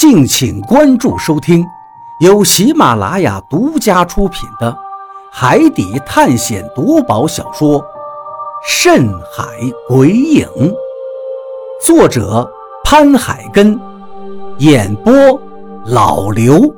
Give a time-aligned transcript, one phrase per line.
[0.00, 1.62] 敬请关注收听，
[2.20, 4.72] 由喜马拉雅独家出品的
[5.30, 7.78] 《海底探险夺宝小说》
[8.66, 9.44] 《深海
[9.86, 10.48] 鬼影》，
[11.84, 12.50] 作者
[12.82, 13.78] 潘海根，
[14.60, 15.12] 演播
[15.84, 16.74] 老刘。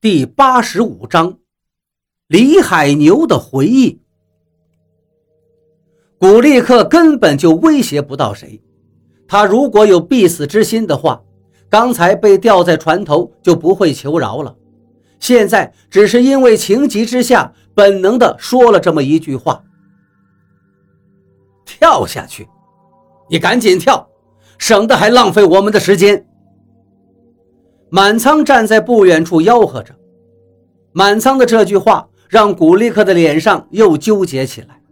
[0.00, 1.36] 第八十五章，
[2.26, 4.00] 李海牛的回忆。
[6.18, 8.62] 古力克根本就威胁不到谁。
[9.30, 11.22] 他如果有必死之心的话，
[11.68, 14.52] 刚才被吊在船头就不会求饶了。
[15.20, 19.62] 现在只是因为情急之下，本能的说了这么一句话
[21.64, 22.48] ：“跳下去，
[23.28, 24.04] 你赶紧跳，
[24.58, 26.26] 省得还浪费我们的时间。”
[27.88, 29.94] 满仓站在不远处吆喝着。
[30.90, 34.82] 满仓的这句话让古力克的脸上又纠结起来。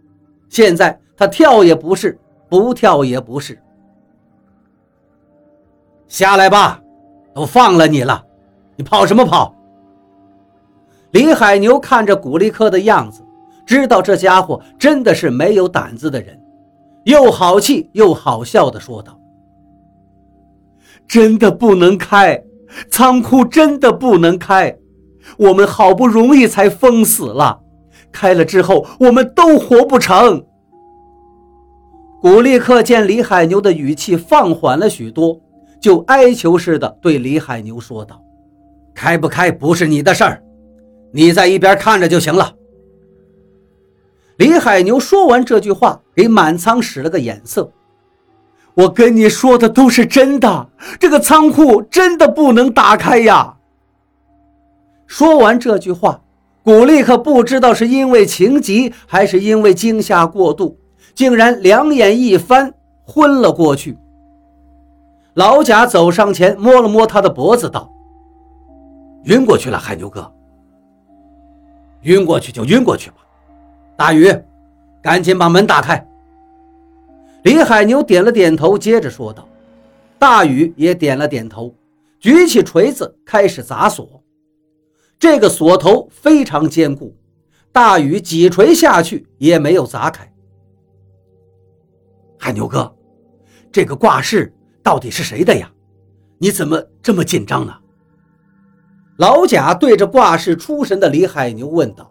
[0.49, 2.17] 现在他跳也不是，
[2.49, 3.61] 不跳也不是。
[6.09, 6.81] 下来吧，
[7.35, 8.25] 都放了你了，
[8.77, 9.55] 你跑什么跑？
[11.11, 13.23] 李海牛看着古力克的样子，
[13.67, 16.41] 知道这家伙真的是没有胆子的人，
[17.05, 19.19] 又好气又好笑的说道
[21.07, 22.43] ：“真的不能开，
[22.91, 24.77] 仓库真的不能开，
[25.37, 27.61] 我们好不容易才封死了，
[28.11, 30.43] 开了之后我们都活不成。”
[32.21, 35.39] 古力克见李海牛的语气放缓了许多。
[35.81, 38.21] 就哀求似的对李海牛说道
[38.95, 40.43] ：“开不开不是你的事儿，
[41.13, 42.55] 你在一边看着就行了。”
[44.39, 47.71] 李海牛说完这句话，给满仓使了个眼色
[48.75, 50.69] ：“我跟你说的都是真的，
[50.99, 53.57] 这个仓库真的不能打开呀。”
[55.07, 56.21] 说完这句话，
[56.63, 60.79] 古力克不知道是因为情急还是因为惊吓过度，
[61.15, 62.73] 竟然两眼一翻，
[63.05, 63.97] 昏了过去。
[65.39, 67.89] 老贾走上前，摸了摸他的脖子，道
[69.27, 70.29] ：“晕过去了，海牛哥。
[72.03, 73.19] 晕过去就晕过去吧。
[73.97, 74.37] 大宇，
[75.01, 76.05] 赶紧把门打开。”
[77.45, 79.47] 李海牛点了点头，接着说道
[80.19, 81.73] ：“大宇也点了点头，
[82.19, 84.21] 举起锤子开始砸锁。
[85.21, 87.15] 这个锁头非常坚固，
[87.71, 90.29] 大宇几锤下去也没有砸开。
[92.37, 92.93] 海牛哥，
[93.71, 94.53] 这个挂饰。”
[94.89, 95.71] 到底是谁的呀？
[96.39, 97.75] 你怎么这么紧张呢？
[99.19, 102.11] 老贾对着挂饰出神的李海牛问道。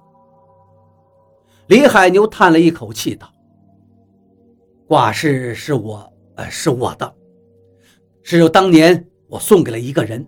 [1.70, 3.28] 李海牛叹了一口气道
[4.86, 7.16] ：“挂饰是我，呃，是我的，
[8.22, 10.24] 是当年我送给了一个人，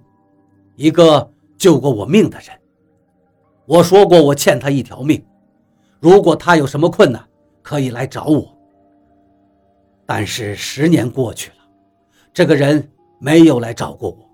[0.75, 2.47] 一个救过我命的人。
[3.67, 5.23] 我说过我欠他一条命，
[5.99, 7.23] 如果他有什么困难，
[7.61, 8.57] 可以来找我。
[10.03, 11.55] 但是十年过去了。”
[12.33, 14.29] 这个人没有来找过我，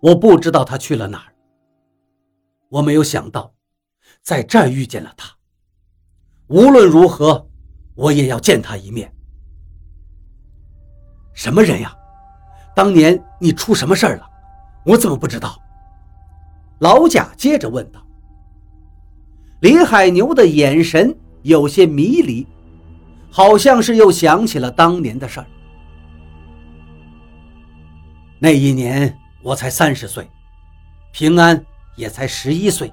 [0.00, 1.32] 我不知道他去了哪儿。
[2.68, 3.52] 我没有想到，
[4.22, 5.28] 在这儿遇见了他。
[6.48, 7.48] 无论如何，
[7.94, 9.12] 我也要见他一面。
[11.34, 11.94] 什么人呀？
[12.74, 14.26] 当年你出什么事儿了？
[14.84, 15.58] 我怎么不知道？
[16.80, 18.04] 老贾接着问道。
[19.60, 22.46] 李海牛的眼神有些迷离，
[23.30, 25.46] 好像是又想起了当年的事儿。
[28.44, 30.28] 那一年我才三十岁，
[31.12, 31.64] 平安
[31.94, 32.92] 也才十一岁。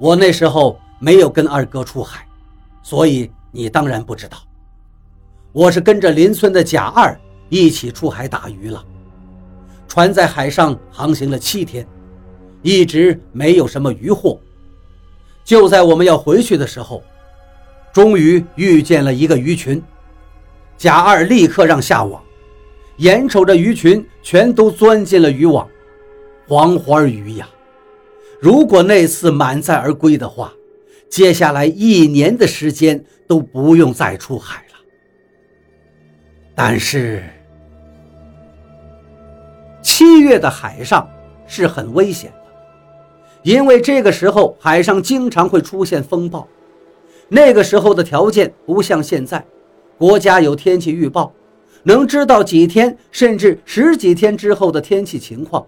[0.00, 2.26] 我那时候没有跟二哥出海，
[2.82, 4.36] 所以你当然不知道。
[5.52, 7.16] 我是跟着邻村的贾二
[7.48, 8.84] 一起出海打鱼了。
[9.86, 11.86] 船在海上航行了七天，
[12.62, 14.36] 一直没有什么渔获。
[15.44, 17.00] 就在我们要回去的时候，
[17.92, 19.80] 终于遇见了一个鱼群，
[20.76, 22.20] 贾二立刻让下网。
[22.98, 25.68] 眼瞅着鱼群全都钻进了渔网，
[26.46, 27.48] 黄花鱼呀！
[28.40, 30.52] 如果那次满载而归的话，
[31.08, 34.78] 接下来一年的时间都不用再出海了。
[36.54, 37.24] 但是，
[39.82, 41.08] 七月的海上
[41.46, 42.52] 是很危险的，
[43.42, 46.46] 因为这个时候海上经常会出现风暴。
[47.28, 49.44] 那个时候的条件不像现在，
[49.98, 51.32] 国家有天气预报。
[51.84, 55.64] 能知道几天甚至十几天之后的天气情况，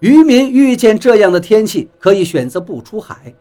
[0.00, 3.32] 渔民遇见这样的天气可以选择不出海。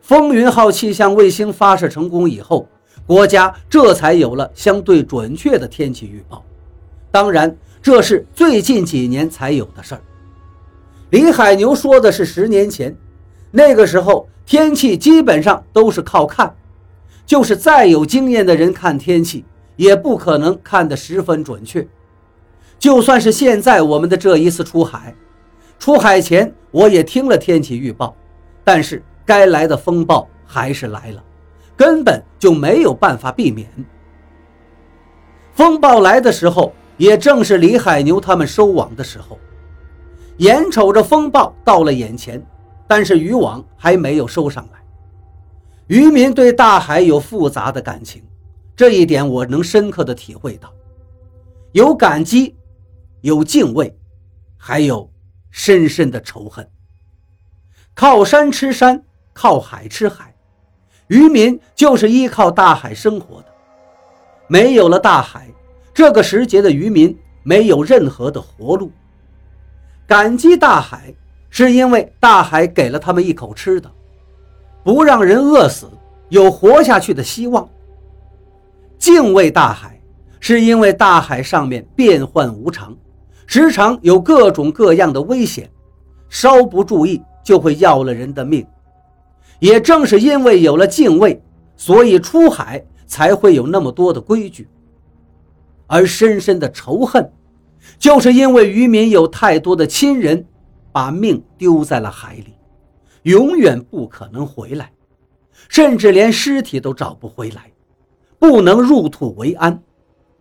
[0.00, 2.68] 风云号气象卫星发射成功以后，
[3.06, 6.44] 国家这才有了相对准确的天气预报。
[7.10, 10.00] 当然，这是最近几年才有的事儿。
[11.10, 12.96] 李海牛说的是十年前，
[13.50, 16.54] 那个时候天气基本上都是靠看，
[17.26, 19.44] 就是再有经验的人看天气。
[19.82, 21.84] 也不可能看得十分准确，
[22.78, 25.12] 就算是现在我们的这一次出海，
[25.76, 28.14] 出海前我也听了天气预报，
[28.62, 31.24] 但是该来的风暴还是来了，
[31.76, 33.68] 根本就没有办法避免。
[35.52, 39.36] 风暴来的时候，也正是李海牛他们收网的时候，
[40.36, 42.40] 眼瞅着风暴到了眼前，
[42.86, 44.78] 但是渔网还没有收上来。
[45.88, 48.22] 渔民对大海有复杂的感情，
[48.74, 50.72] 这一点我能深刻的体会到，
[51.72, 52.56] 有感激，
[53.20, 53.96] 有敬畏，
[54.56, 55.10] 还有
[55.50, 56.66] 深深的仇恨。
[57.94, 59.04] 靠山吃山，
[59.34, 60.34] 靠海吃海，
[61.08, 63.46] 渔民就是依靠大海生活的。
[64.48, 65.48] 没有了大海，
[65.92, 68.90] 这个时节的渔民没有任何的活路。
[70.06, 71.14] 感激大海，
[71.50, 73.90] 是因为大海给了他们一口吃的。
[74.82, 75.86] 不让人饿死，
[76.30, 77.68] 有活下去的希望。
[79.02, 80.00] 敬畏大海，
[80.38, 82.96] 是因为大海上面变幻无常，
[83.48, 85.68] 时常有各种各样的危险，
[86.28, 88.64] 稍不注意就会要了人的命。
[89.58, 91.42] 也正是因为有了敬畏，
[91.74, 94.68] 所以出海才会有那么多的规矩。
[95.88, 97.28] 而深深的仇恨，
[97.98, 100.46] 就是因为渔民有太多的亲人，
[100.92, 102.54] 把命丢在了海里。
[103.24, 104.92] 永远不可能回来，
[105.68, 107.71] 甚至连尸体都找不回来，
[108.42, 109.80] 不能入土为安，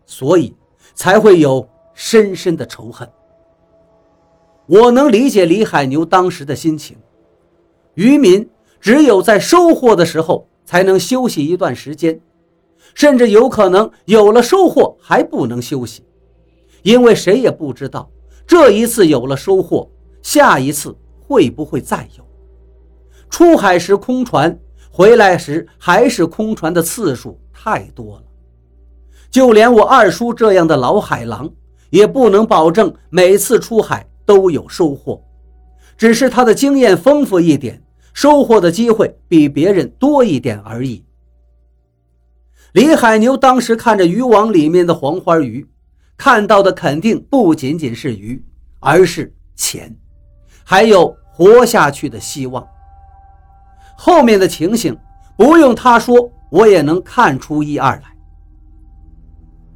[0.08, 0.56] 所以
[0.96, 3.08] 才会有深深的仇恨。
[4.66, 6.98] 我能理解李海牛当时的心情。
[7.94, 8.50] 渔民
[8.80, 12.20] 只有在收获的时候才能休息一段时间，
[12.96, 16.04] 甚至有可能有了收获还不能休息，
[16.82, 18.10] 因为谁也不知道
[18.48, 19.88] 这一次有了收获，
[20.24, 22.26] 下一次会不会再有。
[23.30, 24.60] 出海时空船，
[24.90, 28.24] 回来时还是空船的次数太多了。
[29.30, 31.50] 就连我二叔这样的老海狼，
[31.92, 35.24] 也不能保证每次出海都有收获，
[35.96, 37.82] 只是他的经验丰富一点，
[38.14, 41.06] 收获的机会比别人多一点而已。
[42.74, 45.68] 李海牛当时看着渔网里面的黄花鱼，
[46.18, 48.44] 看到的肯定不仅仅是鱼，
[48.80, 49.96] 而是钱，
[50.64, 52.66] 还有活下去的希望。
[53.96, 54.98] 后面的情形
[55.38, 58.00] 不用他说，我也能看出一二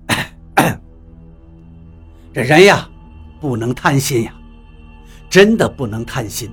[0.10, 0.78] 来。
[2.34, 2.88] 这人呀，
[3.40, 4.34] 不能贪心呀，
[5.30, 6.52] 真的不能贪心。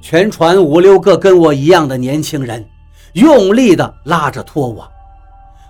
[0.00, 2.64] 全船五六个跟我一样的年轻人，
[3.14, 4.88] 用力的拉着拖网，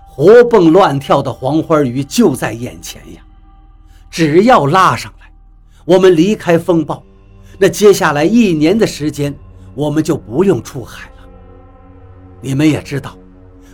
[0.07, 3.21] 活蹦乱跳的黄花鱼就在眼前呀！
[4.11, 5.31] 只要拉上来，
[5.83, 7.03] 我们离开风暴，
[7.57, 9.35] 那接下来一年的时间。
[9.73, 11.23] 我们就不用出海了。
[12.41, 13.17] 你们也知道，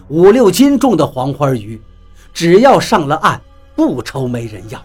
[0.09, 1.79] 五六斤重的黄花鱼，
[2.33, 3.41] 只要上了岸，
[3.75, 4.83] 不愁没人要。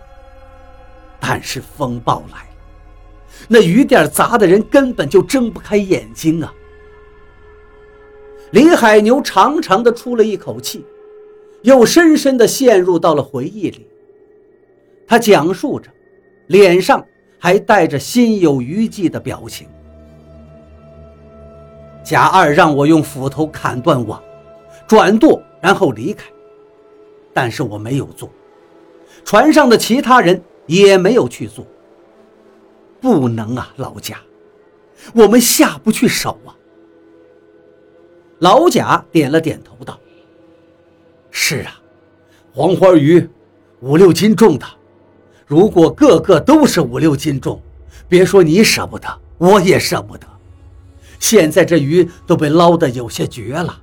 [1.20, 2.48] 但是风暴来了，
[3.46, 6.52] 那鱼店砸的人根本就睁不开眼睛啊！
[8.50, 10.84] 李海牛长长的出了一口气，
[11.62, 13.86] 又深深的陷入到了回忆里。
[15.06, 15.88] 他讲述着，
[16.48, 17.04] 脸上
[17.38, 19.68] 还带着心有余悸的表情。
[22.02, 24.20] 贾二让我用斧头砍断网，
[24.92, 26.26] 转舵，然后离开。
[27.32, 28.30] 但是我没有做，
[29.24, 31.66] 船上的其他人也没有去做。
[33.00, 34.20] 不能啊，老贾，
[35.14, 36.52] 我们下不去手啊。
[38.40, 39.98] 老贾点了点头，道
[41.32, 41.80] ：“是啊，
[42.52, 43.26] 黄花鱼
[43.80, 44.66] 五六斤重的，
[45.46, 47.58] 如果个个都是五六斤重，
[48.10, 49.08] 别说你舍不得，
[49.38, 50.26] 我也舍不得。”
[51.18, 53.81] 现在这鱼都被捞得有些绝了，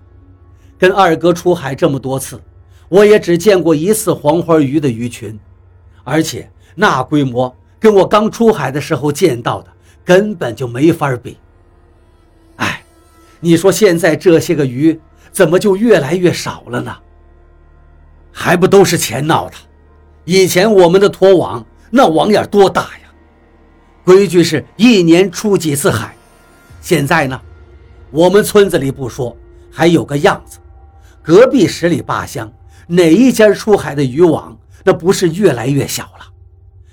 [0.80, 2.42] 跟二哥出海这么多次，
[2.88, 5.38] 我也只见过一次黄花鱼的鱼群，
[6.06, 9.68] 而且那规模跟我刚出海的时候见到的
[10.06, 11.38] 根本就没法比。
[12.56, 12.82] 哎，
[13.42, 14.98] 你说现在这些个鱼
[15.34, 16.96] 怎么就越来越少了呢？
[18.32, 19.56] 还不都是钱闹的？
[20.24, 23.12] 以前我们的拖网那网眼多大呀？
[24.06, 26.16] 规矩是一年出几次海。
[26.80, 27.40] 现在呢，
[28.12, 29.36] 我们村子里不说，
[29.70, 30.58] 还有个样子。
[31.22, 32.52] 隔壁十里八乡，
[32.88, 36.26] 哪一家出海的渔网，那不是越来越小了？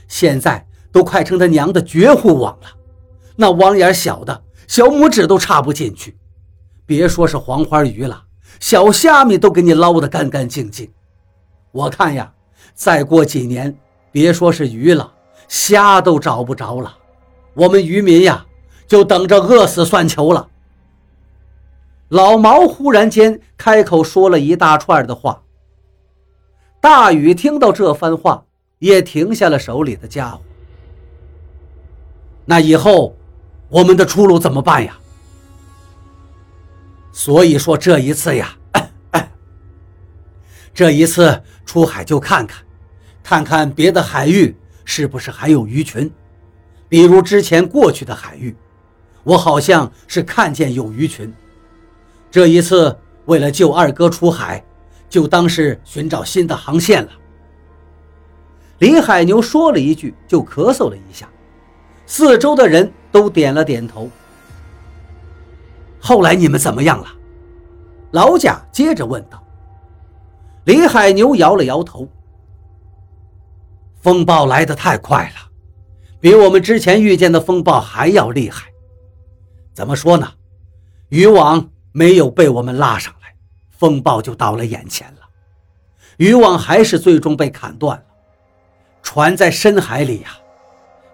[0.08, 2.68] 现在都快成他娘的绝户网了，
[3.36, 6.16] 那网眼小的小拇指都插不进去。
[6.84, 8.22] 别说是黄花鱼了，
[8.60, 10.90] 小虾米都给你捞得干干净净。
[11.72, 12.32] 我看呀，
[12.74, 13.76] 再过几年，
[14.12, 15.12] 别说是鱼了，
[15.48, 16.96] 虾都找不着了。
[17.54, 18.44] 我们渔民呀。
[18.88, 20.46] 就等着饿死算球了。
[22.08, 25.42] 老毛忽然间开口说了一大串的话。
[26.80, 28.44] 大禹听到这番话，
[28.78, 30.40] 也停下了手里的家伙。
[32.44, 33.16] 那以后，
[33.68, 34.96] 我们的出路怎么办呀？
[37.10, 38.56] 所以说这一次呀，
[40.72, 42.62] 这一次出海就看看，
[43.24, 46.08] 看看别的海域是不是还有鱼群，
[46.88, 48.54] 比如之前过去的海域，
[49.24, 51.34] 我好像是看见有鱼群。
[52.36, 54.62] 这一次为了救二哥出海。
[55.08, 57.10] 就当是寻找新的航线了。
[58.80, 61.26] 李海牛说了一句，就咳嗽了一下，
[62.04, 64.10] 四周的人都点了点头。
[65.98, 67.06] 后来你们怎么样了？
[68.10, 69.42] 老贾接着问道。
[70.64, 72.06] 李海牛摇了摇头。
[74.02, 75.50] 风暴来得太快了，
[76.20, 78.66] 比我们之前遇见的风暴还要厉害。
[79.72, 80.30] 怎么说呢？
[81.08, 83.34] 渔网没有被我们拉上来。
[83.70, 85.20] 风暴就到了眼前了，
[86.18, 88.04] 渔网还是最终被砍断了。
[89.02, 90.28] 船在深海里呀，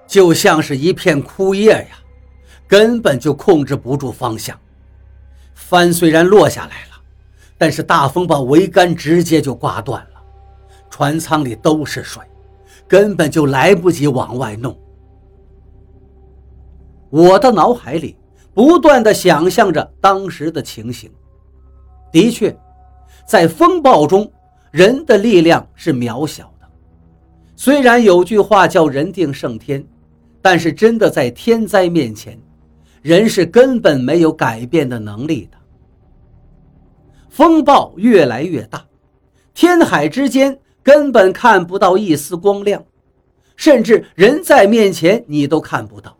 [0.08, 1.96] 就像是一片枯叶呀，
[2.66, 4.58] 根本就控制不住方向。
[5.54, 7.00] 帆虽然落下来了，
[7.56, 10.22] 但是大风把桅杆直接就刮断了，
[10.90, 12.22] 船舱里都是水，
[12.88, 14.76] 根本就来不及往外弄。
[17.08, 18.16] 我的脑海里
[18.54, 21.10] 不断的想象着当时的情形。
[22.10, 22.54] 的确，
[23.26, 24.30] 在风暴中，
[24.70, 26.68] 人的力量是渺小的。
[27.56, 29.82] 虽然有句话叫“人定胜天”，
[30.42, 32.38] 但是真的在天灾面前，
[33.00, 35.56] 人是根本没有改变的能力的。
[37.30, 38.84] 风暴越来越大，
[39.54, 42.84] 天海之间根本看不到一丝光亮，
[43.56, 46.14] 甚至人在面前你都看不到。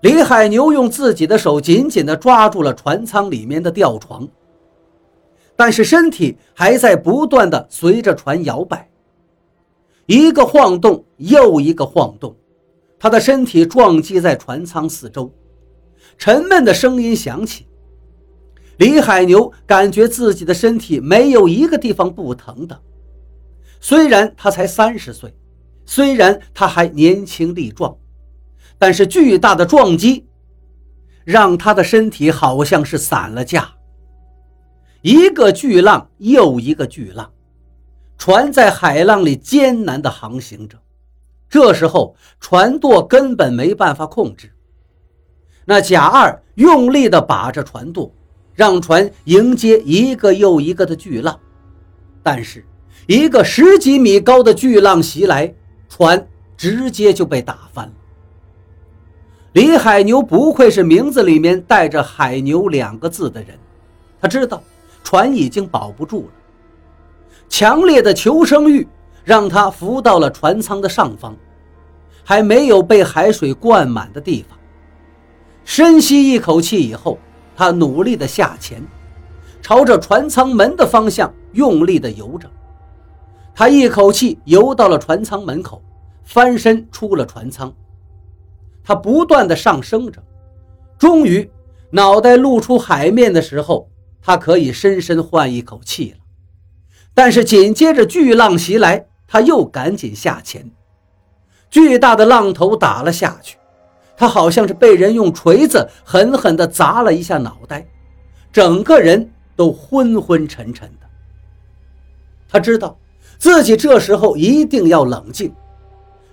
[0.00, 4.26] 李海牛用自己的手紧紧地抓住了船舱里面的吊床。
[5.56, 8.88] 但是身体还在不断的随着船摇摆，
[10.06, 12.36] 一个晃动又一个晃动，
[12.96, 15.32] 他的身体撞击在船舱四周，
[16.16, 17.66] 沉闷的声音响起。
[18.76, 22.80] 李海牛感觉自己的身体没有一个地方不疼的，
[23.80, 25.34] 虽然他才三十岁，
[25.84, 27.96] 虽然他还年轻力壮，
[28.78, 30.26] 但是巨大的撞击
[31.24, 33.68] 让他的身体好像是散了架。
[35.02, 37.30] 一个巨浪又一个巨浪，
[38.16, 40.78] 船在海浪里艰难地航行着。
[41.48, 44.52] 这时候，船舵根本没办法控制。
[45.64, 48.12] 那甲二用力地把着船舵，
[48.54, 51.38] 让船迎接一个又一个的巨浪。
[52.22, 52.66] 但是，
[53.06, 55.54] 一个十几米高的巨浪袭来，
[55.88, 57.92] 船直接就被打翻了。
[59.58, 63.58] 李海牛不愧是名字里面带着“海牛”两个字的人，
[64.20, 64.62] 他知道。
[65.02, 66.32] 船已经保不住了，
[67.48, 68.86] 强烈的求生欲
[69.24, 71.34] 让他浮到了船舱的上方，
[72.22, 74.56] 还没有被海水灌满的地方。
[75.64, 77.18] 深吸一口气以后，
[77.56, 78.80] 他努力地下潜，
[79.60, 82.48] 朝着船舱门的方向用力地游着。
[83.56, 85.82] 他一口气游到了船舱门口，
[86.22, 87.72] 翻身出了船舱。
[88.88, 90.22] 他不断的上升着，
[90.98, 91.50] 终于
[91.90, 93.86] 脑袋露出海面的时候。
[94.22, 96.18] 他可以深深换一口气了，
[97.14, 100.70] 但是紧接着巨浪袭来，他又赶紧下潜。
[101.70, 103.56] 巨大的浪头打了下去，
[104.16, 107.86] 他好像是被人用锤子狠狠地砸了一下脑袋，
[108.52, 111.06] 整个人都昏昏沉沉的。
[112.48, 112.98] 他知道
[113.38, 115.54] 自己这时候一定要冷静，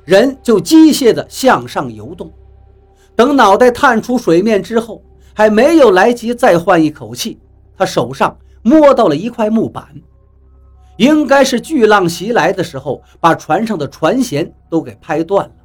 [0.05, 2.31] 人就机械地向上游动。
[3.15, 5.01] 等脑袋探出水面之后，
[5.33, 7.39] 还没有来及再换一口气。
[7.77, 9.87] 他手上摸到了一块木板，
[10.97, 15.55] 应该是巨浪袭来的时候把船上的船舷都给拍断了，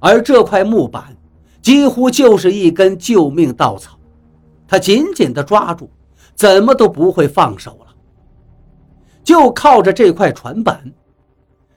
[0.00, 1.16] 而这块木板
[1.60, 3.98] 几乎就是一根救命稻草，
[4.66, 5.90] 他紧紧地抓住，
[6.34, 7.94] 怎么都不会放手了。
[9.22, 10.92] 就靠着这块船板，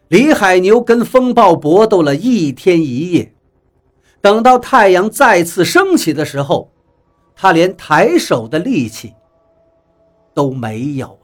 [0.07, 3.35] 李海牛跟风暴搏斗了一天一夜，
[4.25, 6.72] 等到太阳再次升起的时候。
[7.36, 9.13] 他连抬手的力气
[10.34, 11.20] 都没有。